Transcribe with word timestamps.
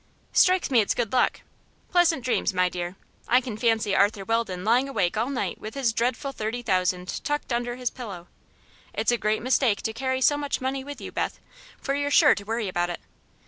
"Strikes 0.33 0.71
me 0.71 0.81
it's 0.81 0.95
good 0.95 1.13
luck. 1.13 1.41
Pleasant 1.91 2.25
dreams, 2.25 2.55
my 2.55 2.69
dear. 2.69 2.95
I 3.27 3.39
can 3.39 3.55
fancy 3.55 3.95
Arthur 3.95 4.25
Weldon 4.25 4.63
lying 4.65 4.89
awake 4.89 5.15
all 5.15 5.29
night 5.29 5.59
with 5.59 5.75
his 5.75 5.93
dreadful 5.93 6.31
thirty 6.31 6.63
thousand 6.63 7.23
tucked 7.23 7.53
under 7.53 7.75
his 7.75 7.91
pillow. 7.91 8.27
It's 8.95 9.11
a 9.11 9.17
great 9.19 9.43
mistake 9.43 9.83
to 9.83 9.93
carry 9.93 10.19
so 10.19 10.37
much 10.39 10.59
money 10.59 10.83
with 10.83 11.01
you, 11.01 11.11
Beth, 11.11 11.39
for 11.79 11.93
you're 11.93 12.09
sure 12.09 12.33
to 12.33 12.43
worry 12.43 12.67
about 12.67 12.89
it." 12.89 12.99